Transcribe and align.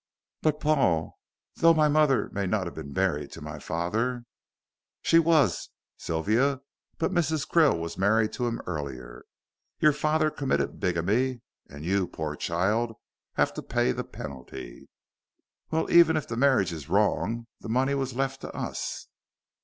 "But 0.41 0.59
Paul, 0.59 1.19
though 1.57 1.75
my 1.75 1.87
mother 1.87 2.31
may 2.33 2.47
not 2.47 2.65
have 2.65 2.73
been 2.73 2.91
married 2.91 3.31
to 3.33 3.39
my 3.41 3.59
father" 3.59 4.23
"She 5.03 5.19
was, 5.19 5.69
Sylvia, 5.95 6.61
but 6.97 7.11
Mrs. 7.11 7.47
Krill 7.47 7.77
was 7.79 7.99
married 7.99 8.33
to 8.33 8.47
him 8.47 8.61
earlier. 8.65 9.25
Your 9.79 9.93
father 9.93 10.31
committed 10.31 10.79
bigamy, 10.79 11.41
and 11.69 11.85
you, 11.85 12.07
poor 12.07 12.35
child, 12.35 12.95
have 13.33 13.53
to 13.53 13.61
pay 13.61 13.91
the 13.91 14.03
penalty." 14.03 14.89
"Well, 15.69 15.87
even 15.91 16.17
if 16.17 16.27
the 16.27 16.35
marriage 16.35 16.73
is 16.73 16.89
wrong, 16.89 17.45
the 17.59 17.69
money 17.69 17.93
was 17.93 18.15
left 18.15 18.41
to 18.41 18.51
us." 18.55 19.05